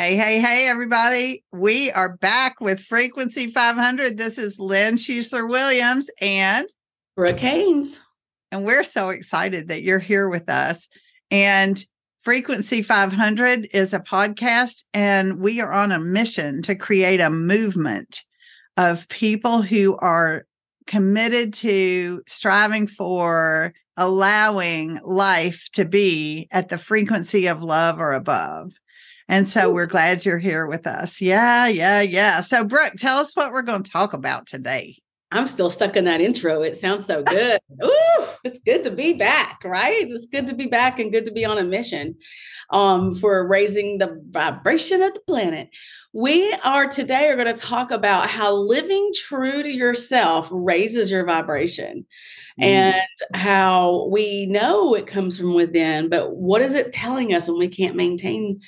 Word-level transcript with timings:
Hey, 0.00 0.14
hey, 0.14 0.38
hey, 0.38 0.68
everybody. 0.68 1.42
We 1.50 1.90
are 1.90 2.16
back 2.18 2.60
with 2.60 2.78
Frequency 2.78 3.50
500. 3.50 4.16
This 4.16 4.38
is 4.38 4.60
Lin 4.60 4.94
Schussler 4.94 5.50
Williams 5.50 6.08
and 6.20 6.68
Brooke 7.16 7.40
Haynes. 7.40 7.98
And 8.52 8.64
we're 8.64 8.84
so 8.84 9.08
excited 9.08 9.66
that 9.66 9.82
you're 9.82 9.98
here 9.98 10.28
with 10.28 10.48
us. 10.48 10.86
And 11.32 11.84
Frequency 12.22 12.80
500 12.80 13.70
is 13.74 13.92
a 13.92 13.98
podcast, 13.98 14.84
and 14.94 15.40
we 15.40 15.60
are 15.60 15.72
on 15.72 15.90
a 15.90 15.98
mission 15.98 16.62
to 16.62 16.76
create 16.76 17.20
a 17.20 17.28
movement 17.28 18.20
of 18.76 19.08
people 19.08 19.62
who 19.62 19.96
are 19.96 20.44
committed 20.86 21.52
to 21.54 22.22
striving 22.28 22.86
for 22.86 23.74
allowing 23.96 25.00
life 25.02 25.66
to 25.72 25.84
be 25.84 26.46
at 26.52 26.68
the 26.68 26.78
frequency 26.78 27.48
of 27.48 27.64
love 27.64 27.98
or 27.98 28.12
above. 28.12 28.70
And 29.28 29.46
so 29.46 29.70
we're 29.70 29.86
glad 29.86 30.24
you're 30.24 30.38
here 30.38 30.66
with 30.66 30.86
us. 30.86 31.20
Yeah, 31.20 31.66
yeah, 31.66 32.00
yeah. 32.00 32.40
So, 32.40 32.64
Brooke, 32.64 32.94
tell 32.98 33.18
us 33.18 33.36
what 33.36 33.52
we're 33.52 33.62
going 33.62 33.82
to 33.82 33.90
talk 33.90 34.14
about 34.14 34.46
today. 34.46 34.98
I'm 35.30 35.46
still 35.46 35.68
stuck 35.68 35.96
in 35.96 36.06
that 36.06 36.22
intro. 36.22 36.62
It 36.62 36.76
sounds 36.76 37.04
so 37.04 37.22
good. 37.22 37.60
Ooh, 37.84 38.24
it's 38.44 38.60
good 38.60 38.82
to 38.84 38.90
be 38.90 39.12
back, 39.12 39.60
right? 39.62 40.08
It's 40.08 40.26
good 40.26 40.46
to 40.46 40.54
be 40.54 40.66
back 40.66 40.98
and 40.98 41.12
good 41.12 41.26
to 41.26 41.32
be 41.32 41.44
on 41.44 41.58
a 41.58 41.64
mission 41.64 42.16
um, 42.70 43.14
for 43.14 43.46
raising 43.46 43.98
the 43.98 44.22
vibration 44.30 45.02
of 45.02 45.12
the 45.12 45.20
planet. 45.20 45.68
We 46.14 46.50
are 46.64 46.88
today 46.88 47.28
are 47.28 47.36
going 47.36 47.54
to 47.54 47.62
talk 47.62 47.90
about 47.90 48.30
how 48.30 48.54
living 48.54 49.12
true 49.14 49.62
to 49.62 49.70
yourself 49.70 50.48
raises 50.50 51.10
your 51.10 51.26
vibration 51.26 52.06
mm. 52.58 52.64
and 52.64 53.02
how 53.34 54.08
we 54.10 54.46
know 54.46 54.94
it 54.94 55.06
comes 55.06 55.36
from 55.36 55.52
within, 55.52 56.08
but 56.08 56.36
what 56.36 56.62
is 56.62 56.72
it 56.72 56.92
telling 56.92 57.34
us 57.34 57.48
when 57.48 57.58
we 57.58 57.68
can't 57.68 57.96
maintain 57.96 58.60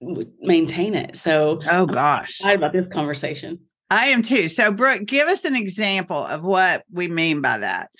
maintain 0.00 0.94
it. 0.94 1.16
So, 1.16 1.60
oh 1.70 1.86
gosh, 1.86 2.40
I'm 2.42 2.50
excited 2.50 2.58
about 2.58 2.72
this 2.72 2.86
conversation. 2.86 3.60
I 3.90 4.06
am 4.06 4.22
too. 4.22 4.48
So, 4.48 4.72
Brooke, 4.72 5.04
give 5.04 5.28
us 5.28 5.44
an 5.44 5.56
example 5.56 6.24
of 6.24 6.44
what 6.44 6.84
we 6.92 7.08
mean 7.08 7.40
by 7.40 7.58
that. 7.58 7.90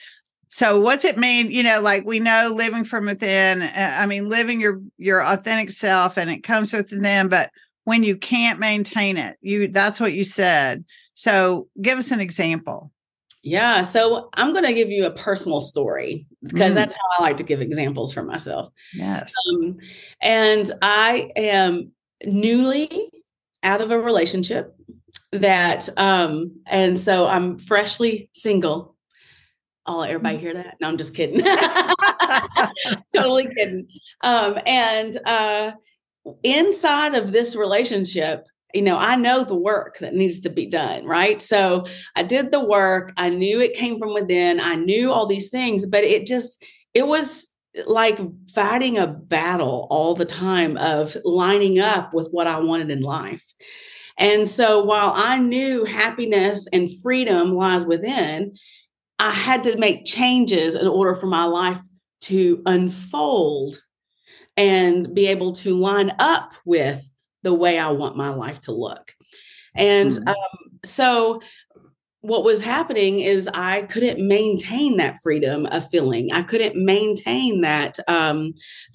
So, 0.49 0.81
what's 0.81 1.05
it 1.05 1.19
mean? 1.19 1.51
You 1.51 1.63
know, 1.63 1.81
like 1.81 2.05
we 2.05 2.21
know 2.21 2.51
living 2.55 2.85
from 2.85 3.07
within. 3.07 3.63
Uh, 3.63 3.97
I 3.99 4.07
mean, 4.07 4.29
living 4.29 4.61
your 4.61 4.81
your 4.99 5.25
authentic 5.25 5.71
self, 5.71 6.17
and 6.17 6.31
it 6.31 6.43
comes 6.43 6.73
within. 6.73 7.03
Them, 7.03 7.29
but 7.29 7.51
when 7.85 8.03
you 8.03 8.17
can't 8.17 8.59
maintain 8.59 9.17
it, 9.17 9.37
you 9.41 9.69
that's 9.69 10.01
what 10.01 10.13
you 10.13 10.25
said. 10.25 10.85
So, 11.15 11.69
give 11.81 11.99
us 11.99 12.11
an 12.11 12.21
example. 12.21 12.93
Yeah. 13.43 13.83
So 13.83 14.29
I'm 14.35 14.53
going 14.53 14.67
to 14.67 14.75
give 14.75 14.91
you 14.91 15.07
a 15.07 15.11
personal 15.11 15.61
story 15.61 16.27
because 16.43 16.73
mm. 16.73 16.75
that's 16.75 16.93
how 16.93 17.01
I 17.19 17.23
like 17.23 17.39
to 17.39 17.43
give 17.43 17.61
examples 17.61 18.13
for 18.13 18.23
myself. 18.23 18.71
Yes. 18.93 19.33
Um, 19.51 19.79
and 20.21 20.71
I 20.83 21.31
am 21.37 21.93
newly 22.25 23.11
out 23.63 23.81
of 23.81 23.91
a 23.91 23.99
relationship 23.99 24.75
that, 25.33 25.89
um, 25.97 26.61
and 26.67 26.99
so 26.99 27.27
I'm 27.27 27.59
freshly 27.59 28.31
single. 28.33 28.97
Let 29.87 30.11
everybody 30.11 30.39
hear 30.39 30.55
that. 30.55 30.77
No, 30.81 30.89
I'm 30.89 30.97
just 30.97 31.17
kidding. 31.17 31.45
totally 33.17 33.53
kidding. 33.53 33.89
Um, 34.23 34.59
and 34.65 35.19
uh, 35.25 35.73
inside 36.43 37.15
of 37.15 37.33
this 37.33 37.57
relationship, 37.57 38.47
you 38.73 38.83
know, 38.83 38.97
I 38.97 39.17
know 39.17 39.43
the 39.43 39.57
work 39.57 39.99
that 39.99 40.15
needs 40.15 40.41
to 40.41 40.51
be 40.51 40.67
done, 40.67 41.05
right? 41.07 41.43
So 41.43 41.87
I 42.15 42.23
did 42.23 42.51
the 42.51 42.65
work. 42.65 43.13
I 43.17 43.31
knew 43.31 43.61
it 43.61 43.75
came 43.75 43.99
from 43.99 44.15
within. 44.15 44.61
I 44.61 44.77
knew 44.77 45.13
all 45.13 45.27
these 45.27 45.51
things, 45.51 45.87
but 45.87 46.05
it 46.05 46.25
just, 46.27 46.63
it 46.95 47.07
was 47.07 47.49
like 47.87 48.19
fighting 48.53 48.99
a 48.99 49.07
battle 49.07 49.87
all 49.91 50.15
the 50.15 50.25
time 50.25 50.77
of 50.77 51.17
lining 51.25 51.79
up 51.79 52.13
with 52.13 52.29
what 52.31 52.47
I 52.47 52.59
wanted 52.61 52.91
in 52.91 53.01
life. 53.01 53.45
And 54.19 54.49
so 54.49 54.83
while 54.83 55.13
I 55.15 55.39
knew 55.39 55.85
happiness 55.85 56.67
and 56.73 56.91
freedom 57.01 57.55
lies 57.55 57.87
within, 57.87 58.55
I 59.19 59.31
had 59.31 59.63
to 59.65 59.79
make 59.79 60.05
changes 60.05 60.75
in 60.75 60.87
order 60.87 61.15
for 61.15 61.27
my 61.27 61.45
life 61.45 61.79
to 62.23 62.63
unfold 62.67 63.79
and 64.57 65.15
be 65.15 65.27
able 65.29 65.53
to 65.53 65.75
line 65.75 66.13
up 66.19 66.53
with 66.65 67.09
the 67.43 67.55
way 67.55 67.79
I 67.79 67.91
want 67.91 68.17
my 68.17 68.31
life 68.31 68.61
to 68.61 68.73
look. 68.73 69.13
And 69.75 70.13
mm-hmm. 70.13 70.29
um, 70.29 70.35
so 70.85 71.41
what 72.23 72.45
was 72.45 72.61
happening 72.61 73.21
is 73.21 73.49
I 73.49 73.83
couldn't 73.83 74.27
maintain 74.27 74.99
that 74.99 75.21
freedom 75.23 75.67
of 75.67 75.89
feeling. 75.89 76.33
I 76.33 76.43
couldn't 76.43 76.77
maintain 76.77 77.63
that 77.63 77.99
um, 78.09 78.53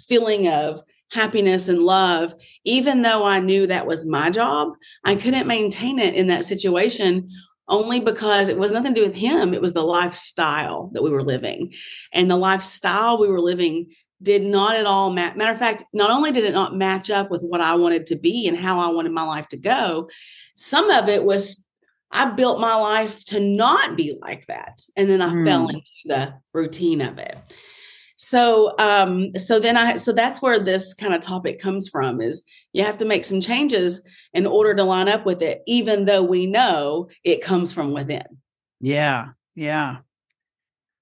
feeling 0.08 0.47
of 0.47 0.81
happiness 1.12 1.68
and 1.68 1.81
love, 1.84 2.34
even 2.63 3.02
though 3.02 3.25
I 3.25 3.40
knew 3.40 3.68
that 3.68 3.88
was 3.88 4.06
my 4.06 4.30
job. 4.30 4.74
I 5.03 5.16
couldn't 5.16 5.47
maintain 5.47 5.97
it 5.97 6.13
in 6.13 6.28
that 6.28 6.46
situation 6.46 7.30
only 7.68 8.00
because 8.00 8.47
it 8.47 8.58
was 8.58 8.72
nothing 8.72 8.94
to 8.94 9.00
do 9.00 9.06
with 9.06 9.16
him. 9.16 9.53
It 9.53 9.62
was 9.62 9.74
the 9.74 9.84
lifestyle 9.84 10.92
that 10.94 11.02
we 11.02 11.09
were 11.09 11.24
living. 11.24 11.74
And 12.13 12.30
the 12.30 12.36
lifestyle 12.36 13.18
we 13.18 13.28
were 13.28 13.42
living 13.42 13.88
did 14.22 14.44
not 14.44 14.75
at 14.75 14.86
all. 14.86 15.09
Matter 15.09 15.52
of 15.52 15.57
fact, 15.57 15.84
not 15.94 16.12
only 16.12 16.31
did 16.31 16.44
it 16.44 16.53
not 16.53 16.75
match 16.75 17.09
up 17.09 17.31
with 17.31 17.42
what 17.42 17.62
I 17.62 17.75
wanted 17.75 18.07
to 18.07 18.16
be 18.16 18.47
and 18.47 18.57
how 18.57 18.80
I 18.80 18.88
wanted 18.94 19.12
my 19.12 19.24
life 19.24 19.47
to 19.50 19.57
go, 19.57 20.09
some 20.56 20.90
of 20.92 21.09
it 21.09 21.24
was 21.24 21.64
I 22.15 22.31
built 22.31 22.59
my 22.59 22.75
life 22.75 23.23
to 23.25 23.39
not 23.39 23.97
be 23.97 24.17
like 24.21 24.47
that. 24.47 24.81
And 24.95 25.09
then 25.09 25.21
I 25.21 25.29
mm. 25.29 25.45
fell 25.45 25.67
into 25.67 25.89
the 26.05 26.33
routine 26.53 27.01
of 27.01 27.17
it. 27.17 27.37
So 28.17 28.73
um 28.79 29.35
so 29.37 29.59
then 29.59 29.75
I 29.75 29.97
so 29.97 30.13
that's 30.13 30.41
where 30.41 30.57
this 30.57 30.93
kind 30.93 31.13
of 31.13 31.21
topic 31.21 31.59
comes 31.59 31.89
from 31.89 32.21
is 32.21 32.41
you 32.71 32.83
have 32.83 32.97
to 32.97 33.05
make 33.05 33.25
some 33.25 33.41
changes 33.41 34.01
in 34.33 34.47
order 34.47 34.73
to 34.73 34.83
line 34.83 35.09
up 35.09 35.25
with 35.25 35.41
it 35.41 35.61
even 35.67 36.05
though 36.05 36.23
we 36.23 36.45
know 36.45 37.09
it 37.23 37.43
comes 37.43 37.73
from 37.73 37.93
within. 37.93 38.23
Yeah. 38.79 39.29
Yeah. 39.53 39.97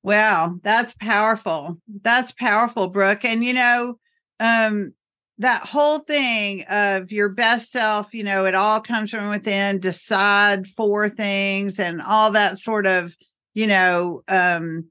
Wow, 0.01 0.59
that's 0.63 0.93
powerful. 0.95 1.79
That's 2.01 2.33
powerful, 2.33 2.89
Brooke. 2.89 3.23
And 3.23 3.43
you 3.43 3.53
know, 3.53 3.99
um, 4.39 4.93
that 5.39 5.63
whole 5.63 5.99
thing 5.99 6.63
of 6.69 7.11
your 7.11 7.29
best 7.29 7.71
self, 7.71 8.13
you 8.13 8.23
know, 8.23 8.45
it 8.45 8.55
all 8.55 8.79
comes 8.79 9.11
from 9.11 9.29
within, 9.29 9.79
decide 9.79 10.67
for 10.67 11.09
things 11.09 11.79
and 11.79 12.01
all 12.01 12.31
that 12.31 12.59
sort 12.59 12.85
of, 12.85 13.15
you 13.53 13.65
know, 13.67 14.21
um, 14.27 14.85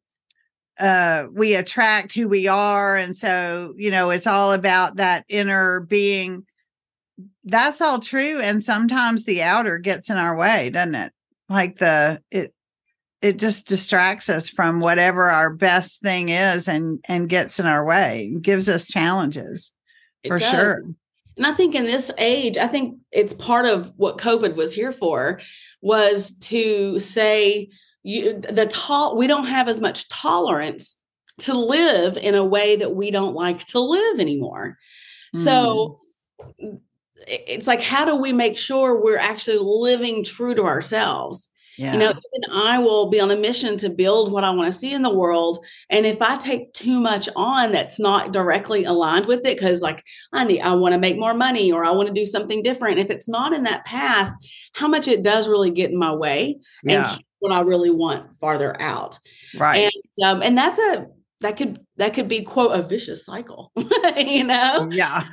uh, 0.81 1.27
we 1.33 1.55
attract 1.55 2.13
who 2.13 2.27
we 2.27 2.49
are. 2.49 2.97
And 2.97 3.15
so, 3.15 3.75
you 3.77 3.91
know, 3.91 4.11
it's 4.11 4.27
all 4.27 4.53
about 4.53 4.97
that 4.97 5.25
inner 5.29 5.81
being. 5.81 6.45
That's 7.45 7.81
all 7.81 8.01
true. 8.01 8.41
And 8.41 8.63
sometimes 8.63 9.25
the 9.25 9.43
outer 9.43 9.79
gets 9.79 10.11
in 10.11 10.17
our 10.17 10.37
way, 10.37 10.71
doesn't 10.71 10.95
it? 10.95 11.13
Like 11.49 11.79
the, 11.79 12.21
it, 12.31 12.53
it 13.21 13.39
just 13.39 13.69
distracts 13.69 14.29
us 14.29 14.49
from 14.49 14.81
whatever 14.81 15.31
our 15.31 15.55
best 15.55 16.03
thing 16.03 16.31
is 16.31 16.67
and 16.67 16.99
and 17.07 17.29
gets 17.29 17.61
in 17.61 17.67
our 17.67 17.85
way 17.85 18.35
gives 18.43 18.69
us 18.69 18.89
challenges 18.89 19.73
for 20.27 20.39
sure. 20.39 20.83
And 21.37 21.47
i 21.47 21.53
think 21.53 21.75
in 21.75 21.85
this 21.85 22.11
age 22.19 22.59
i 22.59 22.67
think 22.67 22.99
it's 23.11 23.35
part 23.35 23.67
of 23.67 23.93
what 23.97 24.19
covid 24.19 24.55
was 24.55 24.75
here 24.75 24.93
for 24.93 25.41
was 25.81 26.39
to 26.41 26.99
say 26.99 27.71
you 28.03 28.39
the 28.39 28.67
tall 28.67 29.17
we 29.17 29.27
don't 29.27 29.47
have 29.47 29.69
as 29.69 29.81
much 29.81 30.09
tolerance 30.09 30.97
to 31.41 31.55
live 31.55 32.17
in 32.17 32.35
a 32.35 32.45
way 32.45 32.77
that 32.77 32.95
we 32.95 33.11
don't 33.11 33.35
like 33.35 33.65
to 33.67 33.81
live 33.81 34.21
anymore. 34.21 34.79
Mm. 35.35 35.45
so 35.45 35.99
it's 37.27 37.67
like 37.67 37.81
how 37.81 38.05
do 38.05 38.17
we 38.17 38.33
make 38.33 38.59
sure 38.59 39.01
we're 39.01 39.17
actually 39.17 39.59
living 39.59 40.25
true 40.25 40.55
to 40.55 40.65
ourselves 40.65 41.49
yeah. 41.79 41.93
You 41.93 41.99
know, 41.99 42.11
even 42.11 42.53
I 42.53 42.79
will 42.79 43.09
be 43.09 43.21
on 43.21 43.31
a 43.31 43.37
mission 43.37 43.77
to 43.79 43.91
build 43.91 44.31
what 44.31 44.45
I 44.45 44.51
want 44.51 44.73
to 44.73 44.79
see 44.79 44.93
in 44.93 45.03
the 45.03 45.15
world. 45.15 45.65
And 45.89 46.05
if 46.05 46.21
I 46.21 46.37
take 46.37 46.73
too 46.75 47.01
much 47.01 47.29
on 47.35 47.73
that's 47.73 47.99
not 47.99 48.33
directly 48.33 48.85
aligned 48.85 49.27
with 49.27 49.41
it, 49.47 49.57
because 49.57 49.81
like 49.81 50.05
I 50.33 50.45
need, 50.45 50.61
I 50.61 50.75
want 50.75 50.93
to 50.93 50.99
make 50.99 51.19
more 51.19 51.35
money 51.35 51.73
or 51.73 51.85
I 51.85 51.91
want 51.91 52.09
to 52.09 52.15
do 52.15 52.27
something 52.27 52.63
different. 52.63 52.99
If 52.99 53.11
it's 53.11 53.29
not 53.29 53.53
in 53.53 53.65
that 53.65 53.85
path, 53.85 54.35
how 54.75 54.89
much 54.89 55.09
it 55.09 55.23
does 55.23 55.49
really 55.49 55.71
get 55.71 55.91
in 55.91 55.99
my 55.99 56.15
way 56.15 56.59
yeah. 56.83 57.13
and 57.13 57.25
what 57.39 57.53
I 57.53 57.61
really 57.61 57.91
want 57.91 58.39
farther 58.39 58.81
out. 58.81 59.19
Right. 59.57 59.91
And 60.19 60.25
um, 60.27 60.43
and 60.43 60.57
that's 60.57 60.79
a 60.79 61.07
that 61.41 61.57
could 61.57 61.81
that 61.97 62.15
could 62.15 62.29
be 62.29 62.43
quote 62.43 62.79
a 62.79 62.83
vicious 62.83 63.27
cycle 63.27 63.73
you 64.17 64.45
know 64.45 64.89
yeah 64.93 65.27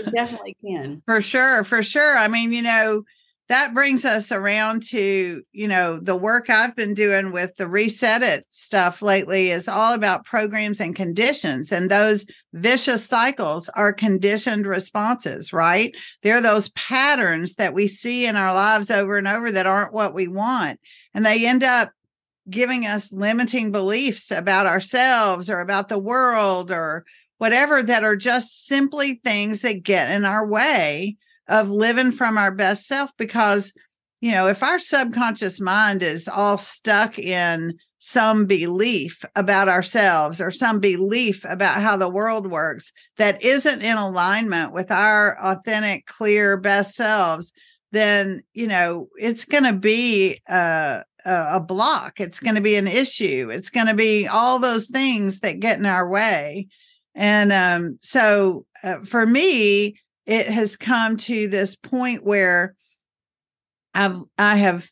it 0.00 0.12
definitely 0.12 0.56
can 0.66 1.00
for 1.06 1.20
sure 1.22 1.62
for 1.62 1.80
sure 1.80 2.18
i 2.18 2.26
mean 2.26 2.52
you 2.52 2.60
know 2.60 3.04
that 3.48 3.72
brings 3.72 4.04
us 4.04 4.30
around 4.30 4.82
to 4.82 5.42
you 5.52 5.68
know 5.68 5.98
the 5.98 6.16
work 6.16 6.50
i've 6.50 6.76
been 6.76 6.94
doing 6.94 7.32
with 7.32 7.56
the 7.56 7.68
reset 7.68 8.22
it 8.22 8.46
stuff 8.50 9.02
lately 9.02 9.50
is 9.50 9.68
all 9.68 9.94
about 9.94 10.24
programs 10.24 10.80
and 10.80 10.94
conditions 10.94 11.72
and 11.72 11.90
those 11.90 12.26
vicious 12.54 13.04
cycles 13.04 13.68
are 13.70 13.92
conditioned 13.92 14.66
responses 14.66 15.52
right? 15.52 15.94
They're 16.22 16.40
those 16.40 16.70
patterns 16.70 17.56
that 17.56 17.74
we 17.74 17.88
see 17.88 18.26
in 18.26 18.36
our 18.36 18.54
lives 18.54 18.90
over 18.90 19.18
and 19.18 19.28
over 19.28 19.50
that 19.52 19.66
aren't 19.66 19.92
what 19.92 20.14
we 20.14 20.28
want 20.28 20.80
and 21.14 21.24
they 21.24 21.46
end 21.46 21.64
up 21.64 21.90
giving 22.48 22.86
us 22.86 23.12
limiting 23.12 23.72
beliefs 23.72 24.30
about 24.30 24.66
ourselves 24.66 25.50
or 25.50 25.60
about 25.60 25.88
the 25.88 25.98
world 25.98 26.70
or 26.70 27.04
whatever 27.36 27.82
that 27.82 28.04
are 28.04 28.16
just 28.16 28.66
simply 28.66 29.20
things 29.22 29.60
that 29.60 29.82
get 29.82 30.10
in 30.10 30.24
our 30.24 30.46
way 30.46 31.16
of 31.48 31.70
living 31.70 32.12
from 32.12 32.38
our 32.38 32.50
best 32.50 32.86
self 32.86 33.10
because 33.16 33.72
you 34.20 34.30
know 34.32 34.48
if 34.48 34.62
our 34.62 34.78
subconscious 34.78 35.60
mind 35.60 36.02
is 36.02 36.28
all 36.28 36.58
stuck 36.58 37.18
in 37.18 37.74
some 38.00 38.46
belief 38.46 39.24
about 39.34 39.68
ourselves 39.68 40.40
or 40.40 40.50
some 40.50 40.78
belief 40.78 41.44
about 41.48 41.80
how 41.80 41.96
the 41.96 42.08
world 42.08 42.48
works 42.48 42.92
that 43.16 43.42
isn't 43.42 43.82
in 43.82 43.96
alignment 43.96 44.72
with 44.72 44.90
our 44.90 45.36
authentic 45.40 46.06
clear 46.06 46.56
best 46.56 46.94
selves 46.94 47.52
then 47.90 48.42
you 48.52 48.66
know 48.66 49.08
it's 49.18 49.44
going 49.44 49.64
to 49.64 49.72
be 49.72 50.40
a, 51.28 51.56
a 51.56 51.60
block. 51.60 52.20
It's 52.20 52.40
going 52.40 52.54
to 52.54 52.60
be 52.60 52.76
an 52.76 52.88
issue. 52.88 53.50
It's 53.52 53.70
going 53.70 53.86
to 53.86 53.94
be 53.94 54.26
all 54.26 54.58
those 54.58 54.88
things 54.88 55.40
that 55.40 55.60
get 55.60 55.78
in 55.78 55.86
our 55.86 56.08
way. 56.08 56.68
And 57.14 57.52
um, 57.52 57.98
so 58.00 58.64
uh, 58.82 59.00
for 59.00 59.26
me 59.26 59.96
it 60.28 60.46
has 60.46 60.76
come 60.76 61.16
to 61.16 61.48
this 61.48 61.74
point 61.74 62.24
where 62.24 62.76
i've 63.94 64.20
i 64.38 64.56
have 64.56 64.88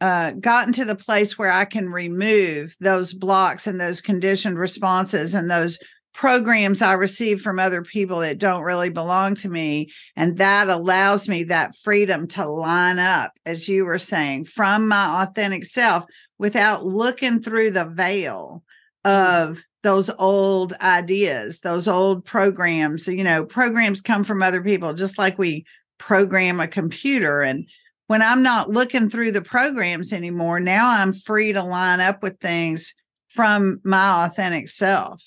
uh, 0.00 0.32
gotten 0.32 0.72
to 0.74 0.84
the 0.84 0.96
place 0.96 1.38
where 1.38 1.50
I 1.50 1.64
can 1.64 1.88
remove 1.88 2.76
those 2.78 3.14
blocks 3.14 3.66
and 3.66 3.80
those 3.80 4.02
conditioned 4.02 4.58
responses 4.58 5.32
and 5.32 5.50
those 5.50 5.78
programs 6.12 6.82
I 6.82 6.92
receive 6.92 7.40
from 7.40 7.58
other 7.58 7.82
people 7.82 8.18
that 8.18 8.38
don't 8.38 8.62
really 8.62 8.90
belong 8.90 9.34
to 9.36 9.48
me. 9.48 9.90
And 10.16 10.36
that 10.36 10.68
allows 10.68 11.28
me 11.28 11.44
that 11.44 11.74
freedom 11.82 12.28
to 12.28 12.46
line 12.46 12.98
up, 12.98 13.32
as 13.46 13.68
you 13.68 13.84
were 13.84 13.98
saying, 13.98 14.44
from 14.44 14.88
my 14.88 15.22
authentic 15.22 15.64
self 15.64 16.04
without 16.38 16.84
looking 16.84 17.40
through 17.40 17.70
the 17.70 17.86
veil 17.86 18.62
of 19.04 19.62
those 19.82 20.10
old 20.18 20.72
ideas, 20.80 21.60
those 21.60 21.86
old 21.86 22.24
programs. 22.24 23.06
You 23.06 23.24
know, 23.24 23.44
programs 23.44 24.00
come 24.00 24.24
from 24.24 24.42
other 24.42 24.62
people, 24.62 24.94
just 24.94 25.18
like 25.18 25.38
we 25.38 25.66
program 25.98 26.60
a 26.60 26.68
computer. 26.68 27.42
And 27.42 27.68
when 28.06 28.22
I'm 28.22 28.42
not 28.42 28.70
looking 28.70 29.08
through 29.08 29.32
the 29.32 29.42
programs 29.42 30.12
anymore, 30.12 30.60
now 30.60 30.88
I'm 30.88 31.12
free 31.12 31.52
to 31.52 31.62
line 31.62 32.00
up 32.00 32.22
with 32.22 32.40
things 32.40 32.94
from 33.28 33.80
my 33.84 34.24
authentic 34.26 34.68
self. 34.68 35.22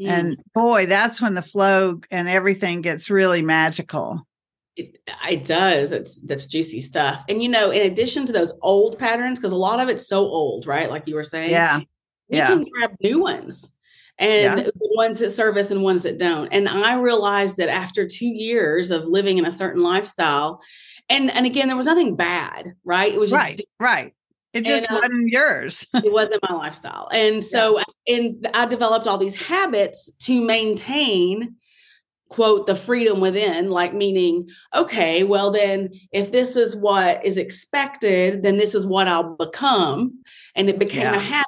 Mm. 0.00 0.08
And 0.08 0.36
boy, 0.54 0.86
that's 0.86 1.20
when 1.20 1.34
the 1.34 1.42
flow 1.42 2.00
and 2.10 2.28
everything 2.28 2.80
gets 2.80 3.10
really 3.10 3.42
magical. 3.42 4.26
It, 4.76 4.96
it 5.28 5.46
does. 5.46 5.92
It's 5.92 6.16
that's 6.22 6.46
juicy 6.46 6.80
stuff. 6.80 7.24
And 7.28 7.42
you 7.42 7.48
know, 7.48 7.70
in 7.70 7.90
addition 7.90 8.24
to 8.26 8.32
those 8.32 8.52
old 8.62 8.98
patterns, 8.98 9.38
because 9.38 9.52
a 9.52 9.56
lot 9.56 9.80
of 9.80 9.88
it's 9.88 10.08
so 10.08 10.20
old, 10.20 10.66
right? 10.66 10.88
Like 10.88 11.06
you 11.06 11.16
were 11.16 11.24
saying. 11.24 11.50
Yeah. 11.50 11.80
We 12.30 12.38
yeah. 12.38 12.48
can 12.48 12.64
grab 12.64 12.96
new 13.00 13.20
ones 13.20 13.68
and 14.18 14.58
yeah. 14.58 14.64
the 14.64 14.72
ones 14.94 15.20
that 15.20 15.30
service 15.30 15.70
and 15.70 15.82
ones 15.82 16.02
that 16.02 16.18
don't. 16.18 16.48
And 16.48 16.68
I 16.68 16.94
realized 16.94 17.56
that 17.56 17.68
after 17.68 18.06
two 18.06 18.26
years 18.26 18.90
of 18.90 19.08
living 19.08 19.38
in 19.38 19.46
a 19.46 19.52
certain 19.52 19.82
lifestyle, 19.82 20.60
and 21.10 21.30
and 21.32 21.44
again 21.44 21.66
there 21.66 21.76
was 21.76 21.86
nothing 21.86 22.16
bad 22.16 22.74
right 22.84 23.12
it 23.12 23.20
was 23.20 23.32
right 23.32 23.58
different. 23.58 23.68
right 23.80 24.14
it 24.54 24.64
just 24.64 24.86
and, 24.88 24.96
uh, 24.96 25.00
wasn't 25.02 25.28
yours 25.28 25.86
it 25.94 26.12
wasn't 26.12 26.42
my 26.48 26.54
lifestyle 26.54 27.08
and 27.12 27.44
so 27.44 27.78
yeah. 27.78 28.16
and 28.16 28.48
i 28.54 28.64
developed 28.64 29.06
all 29.06 29.18
these 29.18 29.34
habits 29.34 30.10
to 30.20 30.40
maintain 30.40 31.56
quote 32.28 32.66
the 32.66 32.76
freedom 32.76 33.20
within 33.20 33.70
like 33.70 33.92
meaning 33.92 34.48
okay 34.74 35.24
well 35.24 35.50
then 35.50 35.90
if 36.12 36.30
this 36.30 36.56
is 36.56 36.76
what 36.76 37.24
is 37.26 37.36
expected 37.36 38.42
then 38.42 38.56
this 38.56 38.74
is 38.74 38.86
what 38.86 39.08
i'll 39.08 39.36
become 39.36 40.22
and 40.54 40.70
it 40.70 40.78
became 40.78 41.02
yeah. 41.02 41.16
a 41.16 41.18
habit 41.18 41.46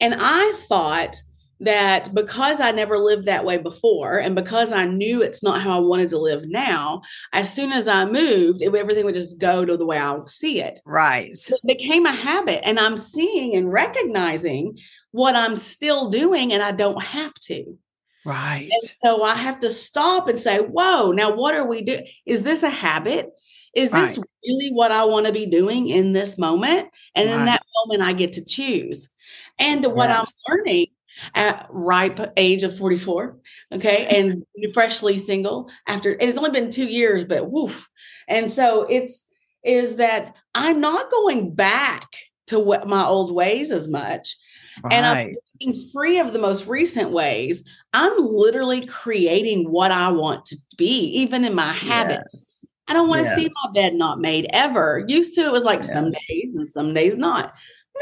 and 0.00 0.14
i 0.18 0.58
thought 0.68 1.16
that 1.60 2.14
because 2.14 2.60
I 2.60 2.70
never 2.70 2.98
lived 2.98 3.24
that 3.24 3.44
way 3.44 3.56
before, 3.56 4.18
and 4.18 4.34
because 4.34 4.72
I 4.72 4.86
knew 4.86 5.22
it's 5.22 5.42
not 5.42 5.62
how 5.62 5.76
I 5.76 5.80
wanted 5.80 6.10
to 6.10 6.18
live 6.18 6.46
now, 6.46 7.02
as 7.32 7.52
soon 7.52 7.72
as 7.72 7.88
I 7.88 8.04
moved, 8.04 8.60
it, 8.60 8.74
everything 8.74 9.04
would 9.04 9.14
just 9.14 9.38
go 9.38 9.64
to 9.64 9.76
the 9.76 9.86
way 9.86 9.98
I 9.98 10.18
see 10.26 10.60
it. 10.60 10.80
Right. 10.84 11.36
So 11.36 11.54
it 11.54 11.78
became 11.78 12.04
a 12.04 12.12
habit, 12.12 12.66
and 12.66 12.78
I'm 12.78 12.96
seeing 12.96 13.54
and 13.56 13.72
recognizing 13.72 14.78
what 15.12 15.34
I'm 15.34 15.56
still 15.56 16.10
doing, 16.10 16.52
and 16.52 16.62
I 16.62 16.72
don't 16.72 17.02
have 17.02 17.34
to. 17.44 17.78
Right. 18.26 18.68
And 18.70 18.90
so 18.90 19.22
I 19.22 19.36
have 19.36 19.60
to 19.60 19.70
stop 19.70 20.28
and 20.28 20.38
say, 20.38 20.58
Whoa, 20.58 21.12
now 21.12 21.34
what 21.34 21.54
are 21.54 21.66
we 21.66 21.82
doing? 21.82 22.06
Is 22.26 22.42
this 22.42 22.64
a 22.64 22.70
habit? 22.70 23.30
Is 23.76 23.90
this 23.90 24.16
right. 24.16 24.26
really 24.44 24.72
what 24.72 24.90
I 24.90 25.04
want 25.04 25.26
to 25.26 25.32
be 25.32 25.44
doing 25.44 25.88
in 25.88 26.12
this 26.12 26.38
moment? 26.38 26.88
And 27.14 27.28
right. 27.28 27.38
in 27.38 27.44
that 27.44 27.62
moment, 27.76 28.08
I 28.08 28.14
get 28.14 28.32
to 28.32 28.44
choose. 28.44 29.10
And 29.58 29.84
what 29.84 30.08
yes. 30.08 30.34
I'm 30.48 30.54
learning 30.56 30.86
at 31.34 31.66
ripe 31.70 32.20
age 32.36 32.62
of 32.62 32.76
44 32.76 33.38
okay 33.72 34.06
and 34.18 34.44
freshly 34.74 35.18
single 35.18 35.70
after 35.86 36.16
it's 36.20 36.36
only 36.36 36.50
been 36.50 36.70
two 36.70 36.86
years 36.86 37.24
but 37.24 37.50
woof 37.50 37.88
and 38.28 38.52
so 38.52 38.82
it's 38.84 39.24
is 39.64 39.96
that 39.96 40.34
i'm 40.54 40.80
not 40.80 41.10
going 41.10 41.54
back 41.54 42.06
to 42.48 42.58
what 42.58 42.86
my 42.86 43.04
old 43.04 43.34
ways 43.34 43.72
as 43.72 43.88
much 43.88 44.36
right. 44.84 44.92
and 44.92 45.06
i'm 45.06 45.34
being 45.58 45.90
free 45.90 46.18
of 46.18 46.34
the 46.34 46.38
most 46.38 46.66
recent 46.66 47.10
ways 47.10 47.64
i'm 47.94 48.14
literally 48.18 48.84
creating 48.84 49.70
what 49.70 49.90
i 49.90 50.10
want 50.10 50.44
to 50.44 50.56
be 50.76 51.00
even 51.00 51.44
in 51.44 51.54
my 51.54 51.72
habits 51.72 52.34
yes. 52.34 52.55
I 52.88 52.92
don't 52.92 53.08
want 53.08 53.20
to 53.20 53.26
yes. 53.26 53.36
see 53.36 53.50
my 53.64 53.72
bed 53.80 53.94
not 53.94 54.20
made 54.20 54.46
ever 54.52 55.04
used 55.08 55.34
to 55.34 55.42
it 55.42 55.52
was 55.52 55.64
like 55.64 55.82
yes. 55.82 55.92
some 55.92 56.10
days 56.10 56.54
and 56.54 56.70
some 56.70 56.94
days 56.94 57.16
not 57.16 57.54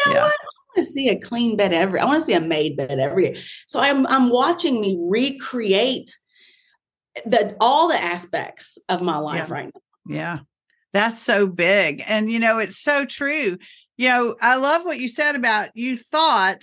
no 0.07 0.13
yeah. 0.13 0.25
what 0.25 0.35
want 0.75 0.87
to 0.87 0.93
see 0.93 1.09
a 1.09 1.19
clean 1.19 1.57
bed 1.57 1.73
every 1.73 2.01
I 2.01 2.05
want 2.05 2.21
to 2.21 2.27
see 2.27 2.35
a 2.35 2.41
made 2.41 2.77
bed 2.77 2.99
every 2.99 3.33
day. 3.33 3.41
So 3.67 3.81
I'm 3.81 4.07
I'm 4.07 4.31
watching 4.31 4.81
me 4.81 4.97
recreate 5.01 6.15
the 7.25 7.57
all 7.61 7.89
the 7.89 8.01
aspects 8.01 8.79
of 8.89 9.03
my 9.03 9.19
life 9.19 9.49
yeah. 9.49 9.55
right 9.55 9.71
now. 9.75 9.81
Yeah. 10.07 10.39
That's 10.93 11.21
so 11.21 11.47
big. 11.47 12.05
And 12.07 12.31
you 12.31 12.39
know, 12.39 12.59
it's 12.59 12.79
so 12.79 13.05
true. 13.05 13.59
You 13.97 14.09
know, 14.09 14.37
I 14.41 14.57
love 14.57 14.85
what 14.85 14.99
you 14.99 15.09
said 15.09 15.37
about 15.37 15.71
you 15.75 15.97
thought 15.97 16.63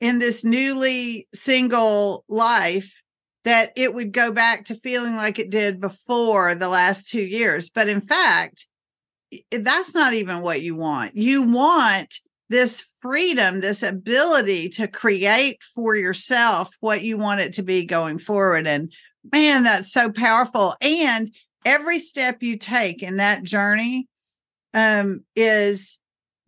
in 0.00 0.18
this 0.18 0.44
newly 0.44 1.28
single 1.34 2.24
life 2.28 2.92
that 3.44 3.72
it 3.76 3.94
would 3.94 4.12
go 4.12 4.32
back 4.32 4.64
to 4.66 4.74
feeling 4.80 5.16
like 5.16 5.38
it 5.38 5.50
did 5.50 5.80
before 5.80 6.54
the 6.54 6.68
last 6.68 7.08
2 7.08 7.20
years. 7.20 7.70
But 7.70 7.88
in 7.88 8.00
fact, 8.00 8.66
that's 9.50 9.94
not 9.94 10.14
even 10.14 10.40
what 10.40 10.62
you 10.62 10.76
want. 10.76 11.16
You 11.16 11.42
want 11.42 12.14
this 12.48 12.84
freedom, 13.00 13.60
this 13.60 13.82
ability 13.82 14.68
to 14.70 14.86
create 14.86 15.58
for 15.74 15.96
yourself 15.96 16.70
what 16.80 17.02
you 17.02 17.18
want 17.18 17.40
it 17.40 17.54
to 17.54 17.62
be 17.62 17.84
going 17.84 18.18
forward. 18.18 18.66
And 18.66 18.92
man, 19.32 19.64
that's 19.64 19.92
so 19.92 20.12
powerful. 20.12 20.74
And 20.80 21.30
every 21.64 21.98
step 21.98 22.42
you 22.42 22.58
take 22.58 23.02
in 23.02 23.16
that 23.16 23.42
journey 23.42 24.08
um, 24.72 25.24
is 25.34 25.98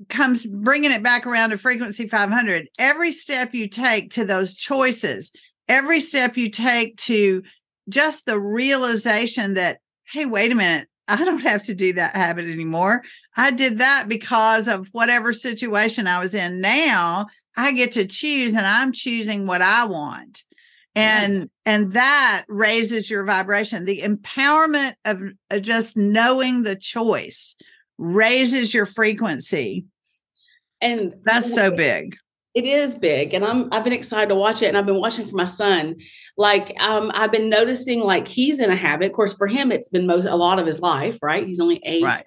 comes 0.09 0.45
bringing 0.47 0.93
it 0.93 1.03
back 1.03 1.27
around 1.27 1.51
to 1.51 1.59
frequency 1.59 2.07
500. 2.07 2.69
Every 2.79 3.13
step 3.13 3.55
you 3.55 3.69
take 3.69 4.11
to 4.13 4.25
those 4.25 4.55
choices, 4.55 5.33
every 5.69 6.01
step 6.01 6.37
you 6.37 6.51
take 6.51 6.97
to 6.97 7.43
just 7.89 8.27
the 8.27 8.39
realization 8.39 9.55
that, 9.55 9.79
hey, 10.11 10.27
wait 10.27 10.53
a 10.53 10.55
minute, 10.55 10.89
I 11.09 11.25
don't 11.25 11.43
have 11.43 11.63
to 11.65 11.75
do 11.75 11.93
that 11.95 12.17
habit 12.17 12.47
anymore. 12.47 13.03
I 13.37 13.51
did 13.51 13.79
that 13.79 14.09
because 14.09 14.67
of 14.67 14.89
whatever 14.93 15.33
situation 15.33 16.07
I 16.07 16.19
was 16.19 16.35
in. 16.35 16.61
Now 16.61 17.27
I 17.57 17.73
get 17.73 17.93
to 17.93 18.07
choose 18.07 18.55
and 18.55 18.67
I'm 18.67 18.93
choosing 18.93 19.47
what 19.47 19.63
I 19.63 19.85
want. 19.85 20.43
And 20.95 21.35
yeah. 21.35 21.47
and 21.67 21.93
that 21.93 22.45
raises 22.49 23.11
your 23.11 23.25
vibration. 23.25 23.85
The 23.85 24.01
empowerment 24.01 24.95
of, 25.05 25.21
of 25.51 25.63
just 25.63 25.97
knowing 25.97 26.63
the 26.63 26.77
choice 26.77 27.55
raises 27.99 28.73
your 28.73 28.87
frequency. 28.87 29.85
And 30.81 31.15
that's 31.25 31.55
so 31.55 31.71
big 31.71 32.17
it 32.57 32.65
is 32.65 32.95
big 32.95 33.35
and 33.35 33.45
i'm 33.45 33.69
i've 33.71 33.85
been 33.85 33.93
excited 33.93 34.31
to 34.31 34.35
watch 34.35 34.63
it 34.63 34.67
and 34.67 34.79
i've 34.79 34.87
been 34.87 34.99
watching 34.99 35.27
for 35.27 35.37
my 35.37 35.45
son. 35.45 35.97
Like 36.39 36.75
um 36.83 37.13
i've 37.15 37.31
been 37.31 37.51
noticing 37.51 38.01
like 38.01 38.27
he's 38.27 38.59
in 38.59 38.71
a 38.71 38.75
habit. 38.75 39.07
Of 39.07 39.13
course 39.13 39.35
for 39.35 39.47
him 39.47 39.71
it's 39.71 39.91
been 39.91 40.07
most 40.07 40.25
a 40.25 40.35
lot 40.35 40.59
of 40.59 40.67
his 40.67 40.81
life 40.81 41.19
right? 41.23 41.47
He's 41.47 41.61
only 41.61 41.81
eight. 41.85 42.03
Right. 42.03 42.27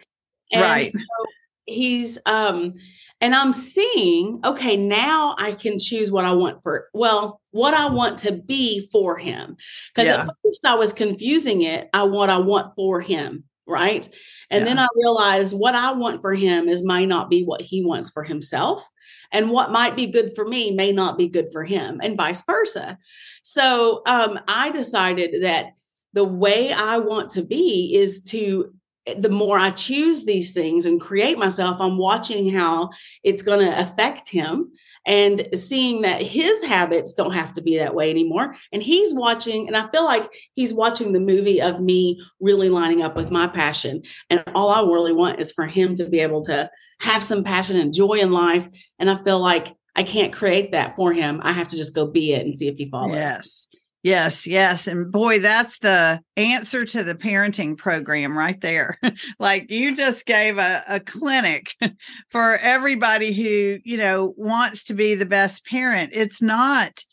And 0.54 0.62
right. 0.62 0.94
so 0.94 1.26
he's 1.66 2.20
um 2.26 2.74
and 3.22 3.36
i'm 3.36 3.54
seeing 3.54 4.40
okay 4.44 4.78
now 4.78 5.36
i 5.38 5.52
can 5.52 5.78
choose 5.78 6.12
what 6.12 6.26
i 6.26 6.32
want 6.32 6.64
for 6.64 6.88
well 6.94 7.42
what 7.52 7.74
i 7.74 7.88
want 7.88 8.20
to 8.20 8.32
be 8.32 8.88
for 8.92 9.18
him. 9.18 9.58
Because 9.94 10.08
yeah. 10.08 10.22
at 10.22 10.30
first 10.44 10.66
i 10.66 10.76
was 10.76 10.94
confusing 10.94 11.64
it 11.64 11.90
i 11.94 12.04
what 12.04 12.30
i 12.30 12.38
want 12.38 12.76
for 12.76 13.02
him 13.02 13.46
right 13.70 14.10
and 14.50 14.66
yeah. 14.66 14.66
then 14.66 14.80
I 14.80 14.88
realized 14.96 15.58
what 15.58 15.76
I 15.76 15.94
want 15.94 16.22
for 16.22 16.34
him 16.34 16.68
is 16.68 16.84
might 16.84 17.08
not 17.08 17.30
be 17.30 17.44
what 17.44 17.62
he 17.62 17.84
wants 17.84 18.10
for 18.10 18.24
himself. 18.24 18.88
And 19.32 19.52
what 19.52 19.72
might 19.72 19.96
be 19.96 20.08
good 20.08 20.32
for 20.36 20.48
me 20.48 20.72
may 20.72 20.92
not 20.92 21.18
be 21.18 21.28
good 21.28 21.50
for 21.52 21.64
him, 21.64 22.00
and 22.02 22.18
vice 22.18 22.44
versa. 22.46 22.98
So 23.44 24.02
um, 24.08 24.40
I 24.48 24.72
decided 24.72 25.44
that 25.44 25.74
the 26.14 26.24
way 26.24 26.74
I 26.74 26.98
want 26.98 27.30
to 27.32 27.44
be 27.44 27.96
is 27.96 28.24
to 28.24 28.74
the 29.18 29.30
more 29.30 29.58
I 29.58 29.72
choose 29.72 30.26
these 30.26 30.52
things 30.52 30.86
and 30.86 31.00
create 31.00 31.38
myself, 31.38 31.80
I'm 31.80 31.98
watching 31.98 32.52
how 32.52 32.90
it's 33.24 33.44
going 33.44 33.60
to 33.60 33.80
affect 33.80 34.30
him 34.30 34.72
and 35.06 35.48
seeing 35.56 36.02
that 36.02 36.22
his 36.22 36.64
habits 36.64 37.14
don't 37.14 37.34
have 37.34 37.54
to 37.54 37.62
be 37.62 37.78
that 37.78 37.96
way 37.96 38.10
anymore. 38.10 38.56
And 38.72 38.84
he's 38.84 39.14
watching, 39.14 39.68
and 39.68 39.78
I 39.78 39.90
feel 39.90 40.04
like 40.04 40.30
he's 40.54 40.74
watching 40.74 41.14
the 41.14 41.20
movie 41.20 41.62
of 41.62 41.82
me 41.82 42.22
really 42.40 42.70
lining 42.70 43.02
up 43.02 43.16
with 43.16 43.32
my 43.32 43.48
passion. 43.48 44.04
And 44.30 44.44
all 44.54 44.70
I 44.70 44.82
really 44.82 45.14
want 45.14 45.40
is 45.40 45.52
for 45.52 45.66
him 45.66 45.96
to 45.96 46.06
be 46.06 46.20
able 46.20 46.44
to 46.46 46.70
have 47.00 47.24
some 47.24 47.44
passion 47.44 47.78
and 47.78 47.94
joy 47.94 48.16
in 48.16 48.32
life. 48.32 48.68
And 49.00 49.10
I 49.10 49.16
feel 49.24 49.40
like 49.40 49.76
I 49.96 50.04
can't 50.04 50.34
create 50.34 50.72
that 50.72 50.96
for 50.96 51.14
him. 51.14 51.40
I 51.44 51.54
have 51.54 51.70
to 51.70 51.78
just 51.78 51.96
go 51.96 52.06
be 52.06 52.34
it 52.34 52.46
and 52.46 52.58
see 52.58 52.68
if 52.68 52.78
he 52.78 52.90
follows. 52.90 53.16
Yes. 53.16 53.68
Yes, 54.02 54.48
yes. 54.48 54.88
And 54.88 55.12
boy, 55.12 55.40
that's 55.40 55.80
the 55.80 56.22
answer 56.38 56.86
to 56.86 57.04
the 57.04 57.16
parenting 57.16 57.78
program 57.78 58.38
right 58.38 58.60
there. 58.62 58.98
like 59.40 59.70
you 59.70 59.94
just 59.94 60.26
gave 60.26 60.58
a, 60.58 60.84
a 60.88 61.00
clinic 61.02 61.76
for 62.30 62.58
everybody 62.58 63.34
who, 63.34 63.80
you 63.84 63.98
know, 63.98 64.34
wants 64.38 64.86
to 64.86 64.94
be 64.94 65.16
the 65.16 65.26
best 65.26 65.66
parent. 65.66 66.12
It's 66.14 66.42
not, 66.42 67.04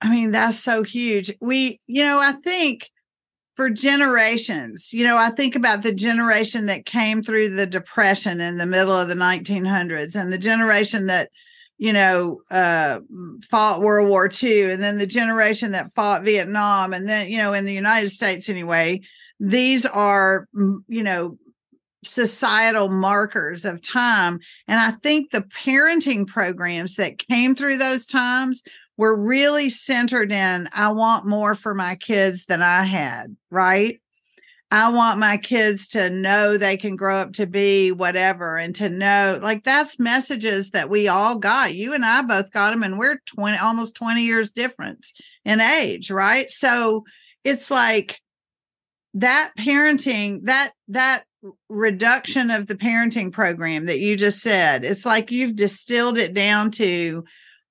I 0.00 0.10
mean, 0.10 0.30
that's 0.30 0.60
so 0.60 0.84
huge. 0.84 1.34
We, 1.40 1.80
you 1.88 2.04
know, 2.04 2.20
I 2.20 2.32
think 2.32 2.88
for 3.56 3.68
generations, 3.68 4.92
you 4.92 5.02
know, 5.02 5.18
I 5.18 5.30
think 5.30 5.56
about 5.56 5.82
the 5.82 5.92
generation 5.92 6.66
that 6.66 6.86
came 6.86 7.24
through 7.24 7.56
the 7.56 7.66
depression 7.66 8.40
in 8.40 8.56
the 8.56 8.66
middle 8.66 8.94
of 8.94 9.08
the 9.08 9.14
1900s 9.14 10.14
and 10.14 10.32
the 10.32 10.38
generation 10.38 11.06
that, 11.08 11.28
you 11.80 11.94
know, 11.94 12.42
uh, 12.50 13.00
fought 13.48 13.80
World 13.80 14.10
War 14.10 14.30
II, 14.30 14.72
and 14.72 14.82
then 14.82 14.98
the 14.98 15.06
generation 15.06 15.72
that 15.72 15.94
fought 15.94 16.22
Vietnam, 16.22 16.92
and 16.92 17.08
then, 17.08 17.30
you 17.30 17.38
know, 17.38 17.54
in 17.54 17.64
the 17.64 17.72
United 17.72 18.10
States 18.10 18.50
anyway, 18.50 19.00
these 19.40 19.86
are, 19.86 20.46
you 20.88 21.02
know, 21.02 21.38
societal 22.04 22.90
markers 22.90 23.64
of 23.64 23.80
time. 23.80 24.40
And 24.68 24.78
I 24.78 24.90
think 24.90 25.30
the 25.30 25.40
parenting 25.40 26.26
programs 26.26 26.96
that 26.96 27.18
came 27.18 27.54
through 27.54 27.78
those 27.78 28.04
times 28.04 28.62
were 28.98 29.16
really 29.16 29.70
centered 29.70 30.30
in 30.32 30.68
I 30.74 30.92
want 30.92 31.24
more 31.24 31.54
for 31.54 31.72
my 31.72 31.96
kids 31.96 32.44
than 32.44 32.60
I 32.60 32.84
had, 32.84 33.34
right? 33.50 34.02
I 34.72 34.90
want 34.90 35.18
my 35.18 35.36
kids 35.36 35.88
to 35.88 36.10
know 36.10 36.56
they 36.56 36.76
can 36.76 36.94
grow 36.94 37.18
up 37.18 37.32
to 37.34 37.46
be 37.46 37.90
whatever 37.90 38.56
and 38.56 38.74
to 38.76 38.88
know 38.88 39.38
like 39.42 39.64
that's 39.64 39.98
messages 39.98 40.70
that 40.70 40.88
we 40.88 41.08
all 41.08 41.38
got. 41.38 41.74
You 41.74 41.92
and 41.92 42.04
I 42.04 42.22
both 42.22 42.52
got 42.52 42.70
them 42.70 42.84
and 42.84 42.98
we're 42.98 43.18
20 43.34 43.58
almost 43.58 43.96
20 43.96 44.22
years 44.22 44.52
difference 44.52 45.12
in 45.44 45.60
age, 45.60 46.10
right? 46.10 46.48
So 46.50 47.04
it's 47.42 47.70
like 47.70 48.20
that 49.14 49.52
parenting 49.58 50.44
that 50.44 50.72
that 50.88 51.24
reduction 51.68 52.50
of 52.50 52.66
the 52.66 52.76
parenting 52.76 53.32
program 53.32 53.86
that 53.86 53.98
you 53.98 54.16
just 54.16 54.40
said. 54.40 54.84
It's 54.84 55.06
like 55.06 55.32
you've 55.32 55.56
distilled 55.56 56.18
it 56.18 56.34
down 56.34 56.70
to 56.72 57.24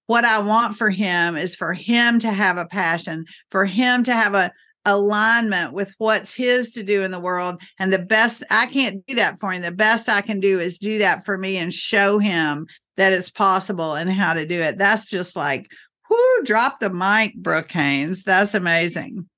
what 0.08 0.25
I 0.25 0.39
want 0.39 0.75
for 0.75 0.89
him 0.89 1.38
is 1.38 1.56
for 1.56 1.72
him 1.72 2.20
to 2.20 2.32
have 2.32 2.58
a 2.58 2.65
passion, 2.65 3.25
for 3.51 3.63
him 3.65 4.03
to 4.03 4.13
have 4.13 4.34
a 4.34 4.51
alignment 4.89 5.74
with 5.74 5.93
what's 5.98 6.34
his 6.34 6.72
to 6.72 6.84
do 6.84 7.03
in 7.03 7.12
the 7.12 7.19
world. 7.19 7.62
And 7.79 7.93
the 7.93 8.00
best 8.00 8.43
I 8.50 8.65
can't 8.67 9.05
do 9.05 9.15
that 9.15 9.39
for 9.39 9.51
him. 9.51 9.62
The 9.62 9.72
best 9.72 10.10
I 10.10 10.22
can 10.22 10.39
do 10.39 10.60
is 10.60 10.77
do 10.77 10.98
that 11.00 11.25
for 11.25 11.38
me 11.38 11.58
and 11.58 11.74
show 11.74 12.19
him 12.19 12.67
that 12.98 13.13
it's 13.13 13.29
possible 13.29 13.93
and 13.93 14.10
how 14.10 14.34
to 14.34 14.46
do 14.46 14.62
it. 14.62 14.77
That's 14.77 15.10
just 15.10 15.36
like, 15.36 15.72
whoo, 16.10 16.43
drop 16.43 16.79
the 16.79 16.89
mic, 16.89 17.36
Brooke 17.36 17.72
Haynes. 17.72 18.24
That's 18.24 18.53
amazing. 18.53 19.29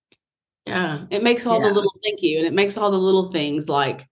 Yeah. 0.66 1.06
It 1.10 1.24
makes 1.24 1.46
all 1.46 1.62
yeah. 1.62 1.68
the 1.68 1.74
little 1.74 1.94
thank 2.04 2.22
you. 2.22 2.38
And 2.38 2.48
it 2.48 2.54
makes 2.54 2.78
all 2.78 2.92
the 2.92 2.98
little 2.98 3.32
things 3.32 3.68
like 3.68 4.08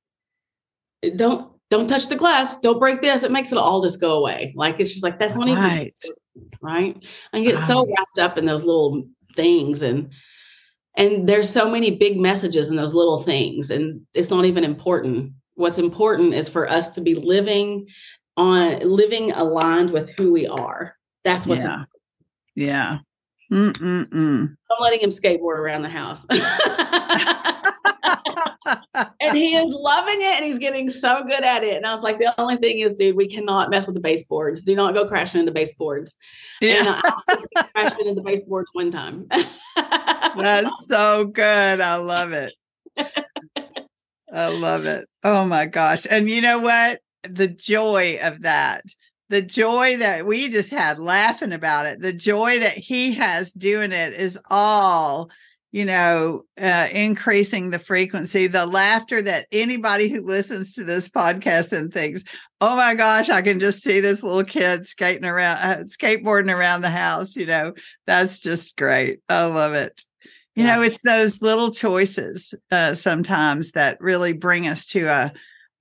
don't 1.15 1.51
don't 1.69 1.87
touch 1.87 2.07
the 2.07 2.15
glass, 2.15 2.59
don't 2.59 2.79
break 2.79 3.01
this. 3.01 3.23
It 3.23 3.31
makes 3.31 3.51
it 3.51 3.57
all 3.57 3.81
just 3.81 4.01
go 4.01 4.13
away. 4.13 4.53
Like 4.55 4.79
it's 4.79 4.91
just 4.91 5.03
like 5.03 5.19
that's 5.19 5.35
not 5.35 5.47
right. 5.47 5.93
even 5.95 6.15
right. 6.61 7.05
I 7.31 7.41
get 7.41 7.55
right. 7.55 7.67
so 7.67 7.85
wrapped 7.85 8.19
up 8.19 8.37
in 8.37 8.45
those 8.45 8.63
little 8.63 9.07
things 9.35 9.81
and 9.83 10.11
and 10.99 11.27
there's 11.27 11.49
so 11.49 11.69
many 11.69 11.91
big 11.91 12.19
messages 12.19 12.69
in 12.69 12.75
those 12.75 12.93
little 12.93 13.23
things 13.23 13.71
and 13.71 14.01
it's 14.13 14.29
not 14.29 14.45
even 14.45 14.63
important. 14.63 15.31
What's 15.55 15.79
important 15.79 16.33
is 16.33 16.49
for 16.49 16.69
us 16.69 16.89
to 16.95 17.01
be 17.01 17.15
living 17.15 17.87
on 18.37 18.79
living 18.81 19.31
aligned 19.31 19.91
with 19.91 20.09
who 20.17 20.31
we 20.31 20.45
are. 20.45 20.95
That's 21.23 21.47
what's 21.47 21.63
yeah, 21.63 21.83
yeah. 22.55 22.97
Mm-mm-mm. 23.51 24.43
i'm 24.43 24.81
letting 24.83 24.99
him 24.99 25.09
skateboard 25.09 25.57
around 25.57 25.81
the 25.81 25.89
house 25.89 26.23
and 28.65 29.37
he 29.37 29.55
is 29.55 29.69
loving 29.69 30.21
it 30.21 30.37
and 30.37 30.45
he's 30.45 30.59
getting 30.59 30.89
so 30.89 31.23
good 31.23 31.43
at 31.43 31.63
it. 31.63 31.77
And 31.77 31.85
I 31.85 31.93
was 31.93 32.01
like, 32.01 32.19
the 32.19 32.33
only 32.39 32.57
thing 32.57 32.79
is, 32.79 32.93
dude, 32.93 33.15
we 33.15 33.27
cannot 33.27 33.69
mess 33.69 33.85
with 33.85 33.95
the 33.95 34.01
baseboards. 34.01 34.61
Do 34.61 34.75
not 34.75 34.93
go 34.93 35.07
crashing 35.07 35.39
into 35.39 35.51
baseboards. 35.51 36.13
Yeah. 36.61 36.79
And 36.79 36.87
uh, 36.89 37.43
I 37.55 37.63
crashed 37.73 37.99
into 37.99 38.15
the 38.15 38.21
baseboards 38.21 38.69
one 38.73 38.91
time. 38.91 39.27
That's 39.75 40.87
so 40.87 41.25
good. 41.25 41.81
I 41.81 41.95
love 41.95 42.33
it. 42.33 42.53
I 44.31 44.47
love 44.49 44.85
it. 44.85 45.07
Oh 45.23 45.45
my 45.45 45.65
gosh. 45.65 46.05
And 46.09 46.29
you 46.29 46.41
know 46.41 46.59
what? 46.59 46.99
The 47.23 47.47
joy 47.47 48.19
of 48.21 48.43
that, 48.43 48.83
the 49.29 49.41
joy 49.41 49.97
that 49.97 50.25
we 50.25 50.49
just 50.49 50.69
had 50.69 50.99
laughing 50.99 51.51
about 51.51 51.85
it, 51.85 52.01
the 52.01 52.13
joy 52.13 52.59
that 52.59 52.77
he 52.77 53.13
has 53.13 53.51
doing 53.53 53.91
it 53.91 54.13
is 54.13 54.39
all 54.49 55.29
you 55.71 55.85
know, 55.85 56.45
uh, 56.59 56.87
increasing 56.91 57.69
the 57.69 57.77
frequency, 57.77 58.47
the 58.47 58.65
laughter 58.65 59.21
that 59.21 59.45
anybody 59.51 60.09
who 60.09 60.25
listens 60.25 60.73
to 60.73 60.83
this 60.83 61.07
podcast 61.07 61.71
and 61.71 61.93
thinks, 61.93 62.23
oh 62.59 62.75
my 62.75 62.95
gosh, 62.95 63.29
I 63.29 63.41
can 63.41 63.59
just 63.59 63.83
see 63.83 63.99
this 63.99 64.23
little 64.23 64.43
kid 64.43 64.85
skating 64.85 65.25
around, 65.25 65.57
uh, 65.57 65.83
skateboarding 65.83 66.53
around 66.53 66.81
the 66.81 66.89
house, 66.89 67.35
you 67.35 67.45
know, 67.45 67.73
that's 68.07 68.39
just 68.39 68.77
great. 68.77 69.19
I 69.29 69.45
love 69.45 69.73
it. 69.73 70.03
You 70.55 70.63
yeah. 70.63 70.75
know, 70.75 70.81
it's 70.81 71.03
those 71.03 71.41
little 71.41 71.71
choices 71.71 72.53
uh, 72.71 72.95
sometimes 72.95 73.71
that 73.73 74.01
really 74.01 74.33
bring 74.33 74.67
us 74.67 74.87
to 74.87 75.05
a, 75.05 75.31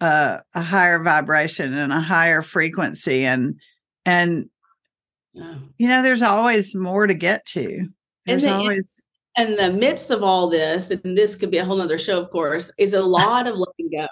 a, 0.00 0.42
a 0.54 0.60
higher 0.60 1.02
vibration 1.02 1.72
and 1.72 1.92
a 1.92 2.00
higher 2.00 2.42
frequency, 2.42 3.24
and 3.24 3.58
and 4.04 4.48
you 5.34 5.88
know, 5.88 6.02
there's 6.02 6.22
always 6.22 6.74
more 6.74 7.06
to 7.06 7.14
get 7.14 7.44
to. 7.46 7.88
There's 8.24 8.42
the, 8.42 8.52
always 8.52 9.02
in 9.38 9.56
the 9.56 9.72
midst 9.72 10.10
of 10.10 10.22
all 10.22 10.48
this, 10.48 10.90
and 10.90 11.16
this 11.16 11.36
could 11.36 11.50
be 11.50 11.58
a 11.58 11.64
whole 11.64 11.76
nother 11.76 11.98
show, 11.98 12.20
of 12.20 12.30
course, 12.30 12.70
is 12.78 12.94
a 12.94 13.02
lot 13.18 13.46
of 13.46 13.56
letting 13.56 13.90
go. 13.90 14.08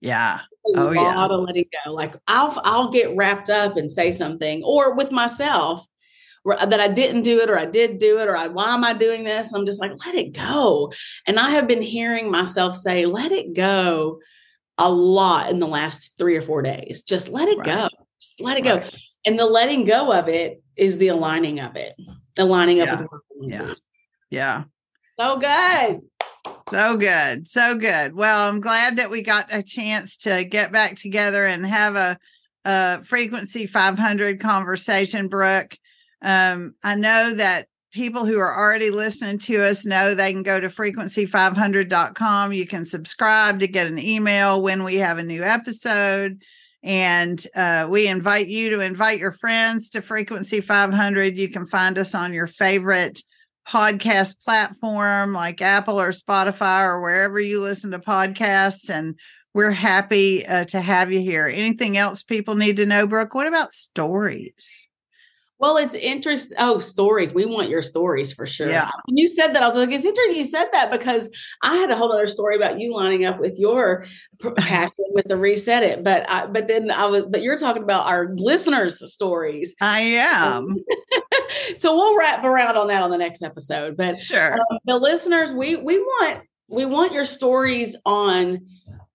Yeah. 0.00 0.40
A 0.74 0.80
oh, 0.80 0.84
lot 0.90 0.94
yeah. 0.94 1.24
of 1.24 1.40
letting 1.44 1.64
go. 1.84 1.92
Like 1.92 2.14
I'll 2.26 2.56
I'll 2.62 2.90
get 2.90 3.16
wrapped 3.16 3.50
up 3.50 3.76
and 3.76 3.90
say 3.90 4.12
something, 4.12 4.62
or 4.64 4.94
with 4.94 5.10
myself 5.10 5.86
that 6.44 6.80
I 6.80 6.88
didn't 6.88 7.22
do 7.22 7.40
it, 7.40 7.50
or 7.50 7.58
I 7.58 7.66
did 7.66 7.98
do 7.98 8.18
it, 8.20 8.28
or 8.28 8.36
I, 8.36 8.48
why 8.48 8.72
am 8.74 8.84
I 8.84 8.92
doing 8.94 9.24
this? 9.24 9.52
I'm 9.52 9.66
just 9.66 9.80
like, 9.80 9.92
let 10.04 10.14
it 10.14 10.32
go. 10.32 10.92
And 11.26 11.38
I 11.38 11.50
have 11.50 11.66
been 11.66 11.82
hearing 11.82 12.30
myself 12.30 12.76
say, 12.76 13.06
let 13.06 13.32
it 13.32 13.54
go 13.54 14.20
a 14.78 14.90
lot 14.90 15.50
in 15.50 15.58
the 15.58 15.66
last 15.66 16.16
three 16.16 16.36
or 16.36 16.42
four 16.42 16.62
days. 16.62 17.02
Just 17.02 17.28
let 17.28 17.48
it 17.48 17.58
right. 17.58 17.66
go. 17.66 17.88
Just 18.20 18.40
let 18.40 18.56
it 18.56 18.64
right. 18.64 18.84
go. 18.84 18.98
And 19.26 19.38
the 19.38 19.46
letting 19.46 19.84
go 19.84 20.12
of 20.12 20.28
it 20.28 20.62
is 20.76 20.98
the 20.98 21.08
aligning 21.08 21.60
of 21.60 21.76
it, 21.76 21.94
aligning 22.38 22.78
yeah. 22.78 22.94
up 22.94 23.00
with 23.00 23.50
yeah. 23.50 23.74
Yeah. 24.30 24.64
So 25.18 25.38
good. 25.38 26.00
So 26.70 26.96
good. 26.96 27.48
So 27.48 27.76
good. 27.76 28.14
Well, 28.14 28.48
I'm 28.48 28.60
glad 28.60 28.98
that 28.98 29.10
we 29.10 29.22
got 29.22 29.46
a 29.50 29.62
chance 29.62 30.16
to 30.18 30.44
get 30.44 30.70
back 30.70 30.96
together 30.96 31.46
and 31.46 31.64
have 31.66 31.96
a, 31.96 32.18
a 32.64 33.02
frequency 33.04 33.66
500 33.66 34.40
conversation, 34.40 35.28
Brooke. 35.28 35.76
Um, 36.22 36.74
I 36.82 36.94
know 36.94 37.34
that 37.34 37.68
people 37.92 38.26
who 38.26 38.38
are 38.38 38.56
already 38.56 38.90
listening 38.90 39.38
to 39.38 39.64
us 39.64 39.86
know 39.86 40.14
they 40.14 40.32
can 40.32 40.42
go 40.42 40.60
to 40.60 40.68
frequency500.com. 40.68 42.52
You 42.52 42.66
can 42.66 42.84
subscribe 42.84 43.60
to 43.60 43.66
get 43.66 43.86
an 43.86 43.98
email 43.98 44.60
when 44.62 44.84
we 44.84 44.96
have 44.96 45.18
a 45.18 45.22
new 45.22 45.42
episode. 45.42 46.42
And 46.82 47.44
uh, 47.56 47.88
we 47.90 48.06
invite 48.06 48.46
you 48.46 48.70
to 48.70 48.80
invite 48.80 49.18
your 49.18 49.32
friends 49.32 49.90
to 49.90 50.02
Frequency 50.02 50.60
500. 50.60 51.36
You 51.36 51.48
can 51.50 51.66
find 51.66 51.98
us 51.98 52.14
on 52.14 52.32
your 52.32 52.46
favorite 52.46 53.20
podcast 53.68 54.40
platform 54.40 55.32
like 55.32 55.60
Apple 55.60 56.00
or 56.00 56.10
Spotify 56.10 56.84
or 56.84 57.00
wherever 57.00 57.38
you 57.38 57.60
listen 57.60 57.90
to 57.90 57.98
podcasts. 57.98 58.88
And 58.88 59.14
we're 59.54 59.70
happy 59.70 60.46
uh, 60.46 60.64
to 60.66 60.80
have 60.80 61.12
you 61.12 61.20
here. 61.20 61.46
Anything 61.46 61.96
else 61.96 62.22
people 62.22 62.54
need 62.54 62.76
to 62.78 62.86
know, 62.86 63.06
Brooke? 63.06 63.34
What 63.34 63.46
about 63.46 63.72
stories? 63.72 64.87
Well, 65.60 65.76
it's 65.76 65.94
interesting. 65.94 66.56
Oh, 66.60 66.78
stories. 66.78 67.34
We 67.34 67.44
want 67.44 67.68
your 67.68 67.82
stories 67.82 68.32
for 68.32 68.46
sure. 68.46 68.68
Yeah. 68.68 68.90
When 69.06 69.16
you 69.16 69.26
said 69.26 69.48
that, 69.48 69.62
I 69.62 69.66
was 69.66 69.76
like, 69.76 69.90
it's 69.90 70.04
interesting 70.04 70.36
you 70.36 70.44
said 70.44 70.68
that 70.72 70.90
because 70.90 71.28
I 71.62 71.76
had 71.76 71.90
a 71.90 71.96
whole 71.96 72.12
other 72.12 72.28
story 72.28 72.56
about 72.56 72.78
you 72.78 72.94
lining 72.94 73.24
up 73.24 73.40
with 73.40 73.58
your 73.58 74.06
passion 74.56 75.04
with 75.10 75.26
the 75.26 75.36
reset 75.36 75.82
it. 75.82 76.04
But 76.04 76.30
I, 76.30 76.46
but 76.46 76.68
then 76.68 76.90
I 76.90 77.06
was, 77.06 77.26
but 77.26 77.42
you're 77.42 77.58
talking 77.58 77.82
about 77.82 78.06
our 78.06 78.32
listeners' 78.36 79.12
stories. 79.12 79.74
I 79.80 80.00
am. 80.00 80.76
so 81.78 81.94
we'll 81.94 82.16
wrap 82.16 82.44
around 82.44 82.76
on 82.76 82.86
that 82.88 83.02
on 83.02 83.10
the 83.10 83.18
next 83.18 83.42
episode. 83.42 83.96
But 83.96 84.16
sure. 84.16 84.52
Um, 84.52 84.78
the 84.84 84.96
listeners, 84.96 85.52
we 85.52 85.74
we 85.74 85.98
want 85.98 86.40
we 86.68 86.84
want 86.84 87.12
your 87.12 87.24
stories 87.24 87.96
on 88.04 88.60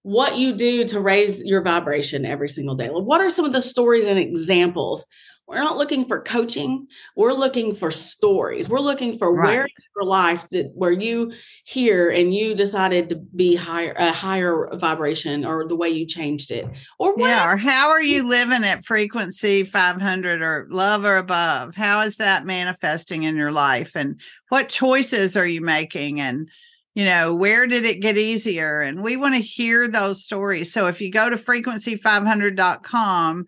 what 0.02 0.38
you 0.38 0.54
do 0.54 0.84
to 0.84 1.00
raise 1.00 1.42
your 1.42 1.62
vibration 1.62 2.26
every 2.26 2.50
single 2.50 2.76
day. 2.76 2.90
What 2.90 3.22
are 3.22 3.30
some 3.30 3.46
of 3.46 3.54
the 3.54 3.62
stories 3.62 4.06
and 4.06 4.20
examples? 4.20 5.06
We're 5.48 5.64
not 5.64 5.78
looking 5.78 6.06
for 6.06 6.22
coaching. 6.22 6.88
We're 7.18 7.34
looking 7.34 7.76
for 7.76 7.92
stories. 7.92 8.70
We're 8.70 8.80
looking 8.80 9.18
for 9.18 9.34
right. 9.34 9.48
where 9.48 9.66
in 9.66 9.72
your 9.96 10.06
life 10.06 10.48
that 10.52 10.72
where 10.74 10.92
you 10.92 11.34
here 11.66 12.10
and 12.10 12.34
you 12.34 12.56
decided 12.56 13.10
to 13.10 13.18
be 13.18 13.56
higher 13.56 13.94
a 13.98 14.12
higher 14.12 14.70
vibration 14.76 15.46
or 15.46 15.68
the 15.68 15.76
way 15.76 15.90
you 15.90 16.06
changed 16.06 16.50
it. 16.50 16.66
Or 16.98 17.14
yeah, 17.18 17.52
or 17.52 17.58
how 17.58 17.90
are 17.90 18.02
you 18.02 18.28
living 18.28 18.64
at 18.64 18.86
frequency 18.86 19.66
500 19.66 20.42
or 20.42 20.68
love 20.70 21.04
or 21.04 21.18
above? 21.18 21.76
How 21.76 22.00
is 22.02 22.16
that 22.18 22.46
manifesting 22.46 23.24
in 23.24 23.36
your 23.36 23.52
life? 23.52 23.92
And 23.96 24.22
what 24.48 24.70
choices 24.70 25.36
are 25.36 25.48
you 25.48 25.62
making? 25.62 26.22
And 26.22 26.50
you 26.96 27.06
know, 27.06 27.34
where 27.34 27.66
did 27.68 27.86
it 27.86 28.02
get 28.02 28.18
easier? 28.18 28.82
And 28.82 29.04
we 29.04 29.18
want 29.18 29.36
to 29.36 29.42
hear 29.42 29.88
those 29.88 30.24
stories. 30.24 30.72
So 30.72 30.88
if 30.88 31.02
you 31.02 31.12
go 31.12 31.30
to 31.30 31.38
frequency500.com, 31.38 33.46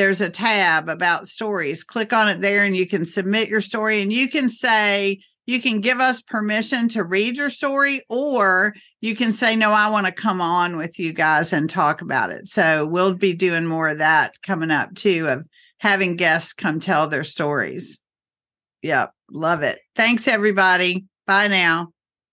there's 0.00 0.22
a 0.22 0.30
tab 0.30 0.88
about 0.88 1.28
stories. 1.28 1.84
Click 1.84 2.14
on 2.14 2.26
it 2.26 2.40
there 2.40 2.64
and 2.64 2.74
you 2.74 2.86
can 2.86 3.04
submit 3.04 3.50
your 3.50 3.60
story 3.60 4.00
and 4.00 4.10
you 4.10 4.30
can 4.30 4.48
say, 4.48 5.20
you 5.44 5.60
can 5.60 5.82
give 5.82 6.00
us 6.00 6.22
permission 6.22 6.88
to 6.88 7.04
read 7.04 7.36
your 7.36 7.50
story, 7.50 8.02
or 8.08 8.74
you 9.02 9.14
can 9.14 9.32
say, 9.32 9.56
No, 9.56 9.72
I 9.72 9.90
want 9.90 10.06
to 10.06 10.12
come 10.12 10.40
on 10.40 10.78
with 10.78 10.98
you 10.98 11.12
guys 11.12 11.52
and 11.52 11.68
talk 11.68 12.00
about 12.00 12.30
it. 12.30 12.46
So 12.46 12.86
we'll 12.86 13.14
be 13.14 13.34
doing 13.34 13.66
more 13.66 13.88
of 13.88 13.98
that 13.98 14.40
coming 14.42 14.70
up 14.70 14.94
too, 14.94 15.28
of 15.28 15.44
having 15.78 16.16
guests 16.16 16.54
come 16.54 16.80
tell 16.80 17.06
their 17.06 17.24
stories. 17.24 18.00
Yep. 18.82 19.12
Love 19.30 19.62
it. 19.62 19.80
Thanks, 19.96 20.26
everybody. 20.26 21.04
Bye 21.26 21.48
now. 21.48 21.92